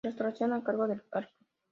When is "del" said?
0.87-1.03